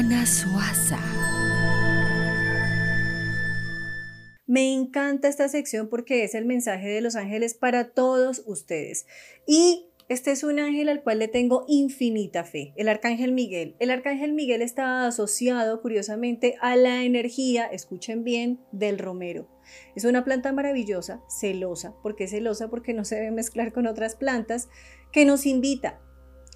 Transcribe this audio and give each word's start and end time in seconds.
Suaza. 0.00 0.98
Me 4.46 4.72
encanta 4.72 5.28
esta 5.28 5.46
sección 5.50 5.90
porque 5.90 6.24
es 6.24 6.34
el 6.34 6.46
mensaje 6.46 6.88
de 6.88 7.02
los 7.02 7.16
ángeles 7.16 7.52
para 7.52 7.90
todos 7.90 8.42
ustedes. 8.46 9.04
Y 9.46 9.90
este 10.08 10.30
es 10.30 10.42
un 10.42 10.58
ángel 10.58 10.88
al 10.88 11.02
cual 11.02 11.18
le 11.18 11.28
tengo 11.28 11.66
infinita 11.68 12.44
fe, 12.44 12.72
el 12.76 12.88
arcángel 12.88 13.32
Miguel. 13.32 13.76
El 13.78 13.90
arcángel 13.90 14.32
Miguel 14.32 14.62
está 14.62 15.06
asociado 15.06 15.82
curiosamente 15.82 16.56
a 16.62 16.76
la 16.76 17.04
energía, 17.04 17.66
escuchen 17.66 18.24
bien, 18.24 18.58
del 18.72 18.98
romero. 18.98 19.48
Es 19.94 20.06
una 20.06 20.24
planta 20.24 20.50
maravillosa, 20.52 21.20
celosa. 21.28 21.94
¿Por 22.02 22.16
qué 22.16 22.26
celosa? 22.26 22.70
Porque 22.70 22.94
no 22.94 23.04
se 23.04 23.16
debe 23.16 23.32
mezclar 23.32 23.74
con 23.74 23.86
otras 23.86 24.16
plantas, 24.16 24.70
que 25.12 25.26
nos 25.26 25.44
invita 25.44 26.00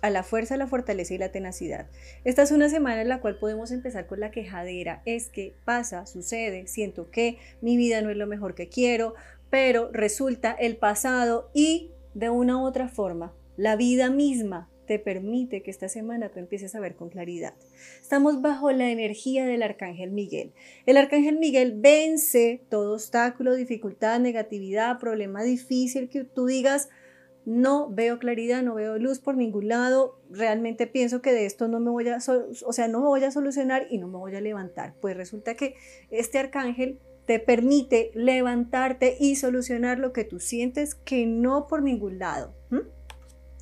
a 0.05 0.11
la 0.11 0.23
fuerza, 0.23 0.59
la 0.59 0.67
fortaleza 0.67 1.15
y 1.15 1.19
la 1.19 1.33
tenacidad. 1.33 1.87
Esta 2.25 2.43
es 2.43 2.51
una 2.53 2.69
semana 2.69 3.01
en 3.01 3.09
la 3.09 3.23
cual 3.23 3.39
podemos 3.39 3.71
empezar 3.71 4.07
con 4.07 4.21
la 4.21 4.31
quejadera. 4.31 5.01
Es 5.07 5.31
que 5.31 5.55
pasa, 5.65 6.05
sucede, 6.05 6.67
siento 6.67 7.11
que 7.11 7.39
mi 7.63 7.79
vida 7.79 8.03
no 8.03 8.11
es 8.11 8.19
lo 8.19 8.27
mejor 8.27 8.55
que 8.55 8.69
quiero, 8.69 9.15
pero 9.49 9.89
resulta 9.93 10.53
el 10.53 10.77
pasado 10.77 11.49
y 11.55 11.91
de 12.13 12.29
una 12.29 12.59
u 12.59 12.67
otra 12.67 12.89
forma, 12.89 13.33
la 13.57 13.77
vida 13.77 14.11
misma 14.11 14.69
te 14.87 14.99
permite 14.99 15.63
que 15.63 15.71
esta 15.71 15.89
semana 15.89 16.29
tú 16.29 16.39
empieces 16.39 16.75
a 16.75 16.81
ver 16.81 16.97
con 16.97 17.09
claridad. 17.09 17.55
Estamos 17.99 18.43
bajo 18.43 18.71
la 18.73 18.91
energía 18.91 19.47
del 19.47 19.63
arcángel 19.63 20.11
Miguel. 20.11 20.53
El 20.85 20.99
arcángel 20.99 21.39
Miguel 21.39 21.77
vence 21.79 22.61
todo 22.69 22.93
obstáculo, 22.93 23.55
dificultad, 23.55 24.21
negatividad, 24.21 24.99
problema 24.99 25.43
difícil 25.43 26.11
que 26.11 26.25
tú 26.25 26.45
digas, 26.45 26.91
no 27.47 27.91
veo 27.91 28.19
claridad, 28.19 28.63
no 28.63 28.75
veo 28.75 28.99
luz 28.99 29.19
por 29.19 29.37
ningún 29.37 29.69
lado, 29.69 30.21
realmente 30.31 30.87
pienso 30.87 31.21
que 31.23 31.33
de 31.33 31.47
esto 31.47 31.69
no 31.69 31.81
me 31.81 31.91
voy 31.91 32.09
a, 32.09 32.19
o 32.19 32.73
sea, 32.73 32.89
no 32.89 33.01
me 33.01 33.07
voy 33.07 33.25
a 33.25 33.31
solucionar 33.31 33.87
y 33.91 33.99
no 33.99 34.09
me 34.09 34.19
voy 34.19 34.35
a 34.35 34.41
levantar. 34.41 34.95
Pues 35.01 35.17
resulta 35.17 35.55
que 35.55 35.75
este 36.11 36.39
arcángel 36.39 36.99
te 37.27 37.39
permite 37.39 38.11
levantarte 38.15 39.17
y 39.19 39.37
solucionar 39.37 39.99
lo 39.99 40.13
que 40.13 40.25
tú 40.25 40.41
sientes 40.41 40.95
que 40.95 41.27
no 41.27 41.67
por 41.67 41.83
ningún 41.83 42.19
lado. 42.19 42.55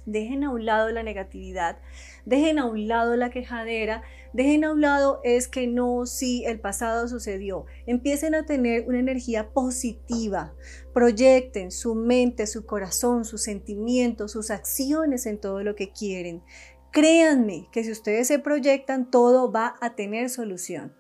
Dejen 0.05 0.42
a 0.42 0.50
un 0.50 0.67
lado 0.67 0.91
la 0.91 1.03
negatividad, 1.03 1.78
dejen 2.25 2.58
a 2.58 2.67
un 2.67 2.89
lado 2.89 3.14
la 3.17 3.31
quejadera, 3.31 4.03
dejen 4.33 4.64
a 4.64 4.72
un 4.72 4.81
lado 4.81 5.20
es 5.22 5.47
que 5.47 5.67
no, 5.67 6.06
si 6.06 6.45
el 6.45 6.58
pasado 6.58 7.06
sucedió. 7.06 7.67
Empiecen 7.86 8.34
a 8.34 8.45
tener 8.45 8.84
una 8.89 8.98
energía 8.98 9.50
positiva, 9.50 10.55
proyecten 10.92 11.70
su 11.70 11.95
mente, 11.95 12.47
su 12.47 12.67
corazón, 12.67 13.25
sus 13.25 13.42
sentimientos, 13.42 14.33
sus 14.33 14.50
acciones 14.50 15.27
en 15.27 15.39
todo 15.39 15.62
lo 15.62 15.77
que 15.77 15.92
quieren. 15.92 16.42
Créanme 16.93 17.69
que 17.73 17.85
si 17.85 17.91
ustedes 17.91 18.29
se 18.29 18.39
proyectan, 18.39 19.11
todo 19.11 19.51
va 19.51 19.77
a 19.81 19.95
tener 19.95 20.29
solución. 20.29 20.93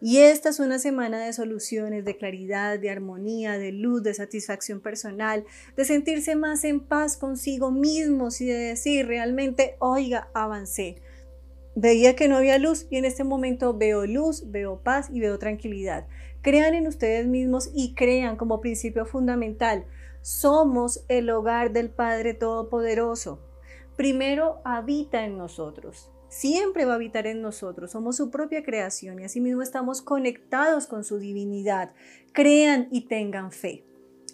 Y 0.00 0.18
esta 0.18 0.50
es 0.50 0.60
una 0.60 0.78
semana 0.78 1.18
de 1.18 1.32
soluciones, 1.32 2.04
de 2.04 2.16
claridad, 2.16 2.78
de 2.78 2.88
armonía, 2.88 3.58
de 3.58 3.72
luz, 3.72 4.04
de 4.04 4.14
satisfacción 4.14 4.80
personal, 4.80 5.44
de 5.76 5.84
sentirse 5.84 6.36
más 6.36 6.62
en 6.62 6.78
paz 6.78 7.16
consigo 7.16 7.72
mismos 7.72 8.40
y 8.40 8.46
de 8.46 8.58
decir 8.58 9.08
realmente, 9.08 9.74
oiga, 9.80 10.30
avancé. 10.34 11.02
Veía 11.74 12.14
que 12.14 12.28
no 12.28 12.36
había 12.36 12.58
luz 12.58 12.86
y 12.88 12.98
en 12.98 13.04
este 13.04 13.24
momento 13.24 13.76
veo 13.76 14.06
luz, 14.06 14.52
veo 14.52 14.80
paz 14.80 15.08
y 15.12 15.18
veo 15.18 15.40
tranquilidad. 15.40 16.06
Crean 16.42 16.74
en 16.74 16.86
ustedes 16.86 17.26
mismos 17.26 17.70
y 17.74 17.94
crean 17.94 18.36
como 18.36 18.60
principio 18.60 19.04
fundamental. 19.04 19.84
Somos 20.22 21.04
el 21.08 21.28
hogar 21.28 21.72
del 21.72 21.90
Padre 21.90 22.34
Todopoderoso. 22.34 23.49
Primero 24.00 24.62
habita 24.64 25.26
en 25.26 25.36
nosotros 25.36 26.10
siempre 26.30 26.86
va 26.86 26.92
a 26.92 26.94
habitar 26.94 27.26
en 27.26 27.42
nosotros, 27.42 27.90
somos 27.90 28.16
su 28.16 28.30
propia 28.30 28.62
creación 28.62 29.20
y 29.20 29.24
asimismo 29.24 29.60
estamos 29.60 30.00
conectados 30.00 30.86
con 30.86 31.04
su 31.04 31.18
divinidad. 31.18 31.92
Crean 32.32 32.88
y 32.90 33.08
tengan 33.08 33.52
fe. 33.52 33.84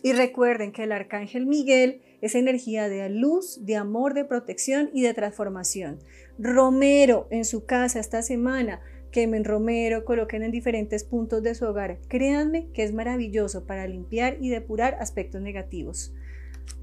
Y 0.04 0.12
recuerden 0.12 0.70
que 0.70 0.84
el 0.84 0.92
arcángel 0.92 1.46
Miguel 1.46 2.00
es 2.20 2.36
energía 2.36 2.88
de 2.88 3.08
luz, 3.08 3.64
de 3.66 3.74
amor, 3.74 4.14
de 4.14 4.24
protección 4.24 4.88
y 4.94 5.02
de 5.02 5.14
transformación. 5.14 5.98
Romero 6.38 7.26
en 7.30 7.44
su 7.44 7.64
casa 7.64 7.98
esta 7.98 8.22
semana, 8.22 8.80
quemen 9.10 9.44
romero, 9.44 10.04
coloquen 10.04 10.44
en 10.44 10.52
diferentes 10.52 11.02
puntos 11.02 11.42
de 11.42 11.56
su 11.56 11.64
hogar. 11.64 11.98
Créanme 12.06 12.68
que 12.72 12.84
es 12.84 12.92
maravilloso 12.92 13.66
para 13.66 13.88
limpiar 13.88 14.36
y 14.40 14.48
depurar 14.48 14.94
aspectos 15.00 15.40
negativos. 15.40 16.14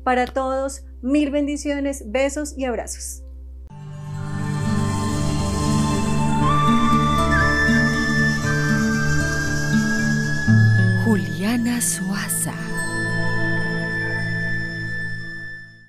Para 0.04 0.26
todos, 0.26 0.84
mil 1.04 1.30
bendiciones, 1.30 2.04
besos 2.12 2.56
y 2.58 2.66
abrazos. 2.66 3.24
Juliana 11.04 11.82
Suaza. 11.82 12.54